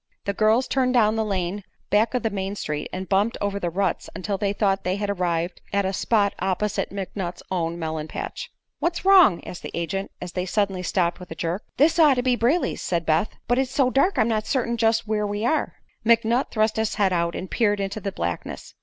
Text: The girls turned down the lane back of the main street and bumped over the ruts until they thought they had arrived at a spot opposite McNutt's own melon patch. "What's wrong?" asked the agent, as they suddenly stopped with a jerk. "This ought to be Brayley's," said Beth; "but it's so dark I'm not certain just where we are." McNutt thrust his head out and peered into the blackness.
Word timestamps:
The 0.25 0.33
girls 0.33 0.67
turned 0.67 0.95
down 0.95 1.15
the 1.15 1.23
lane 1.23 1.63
back 1.91 2.15
of 2.15 2.23
the 2.23 2.31
main 2.31 2.55
street 2.55 2.89
and 2.91 3.07
bumped 3.07 3.37
over 3.39 3.59
the 3.59 3.69
ruts 3.69 4.09
until 4.15 4.35
they 4.35 4.51
thought 4.51 4.83
they 4.83 4.95
had 4.95 5.11
arrived 5.11 5.61
at 5.71 5.85
a 5.85 5.93
spot 5.93 6.33
opposite 6.39 6.89
McNutt's 6.89 7.43
own 7.51 7.77
melon 7.77 8.07
patch. 8.07 8.49
"What's 8.79 9.05
wrong?" 9.05 9.43
asked 9.45 9.61
the 9.61 9.69
agent, 9.75 10.09
as 10.19 10.31
they 10.31 10.47
suddenly 10.47 10.81
stopped 10.81 11.19
with 11.19 11.29
a 11.29 11.35
jerk. 11.35 11.61
"This 11.77 11.99
ought 11.99 12.15
to 12.15 12.23
be 12.23 12.35
Brayley's," 12.35 12.81
said 12.81 13.05
Beth; 13.05 13.29
"but 13.47 13.59
it's 13.59 13.69
so 13.69 13.91
dark 13.91 14.17
I'm 14.17 14.27
not 14.27 14.47
certain 14.47 14.75
just 14.75 15.07
where 15.07 15.27
we 15.27 15.45
are." 15.45 15.75
McNutt 16.03 16.49
thrust 16.49 16.77
his 16.77 16.95
head 16.95 17.13
out 17.13 17.35
and 17.35 17.51
peered 17.51 17.79
into 17.79 17.99
the 17.99 18.11
blackness. 18.11 18.73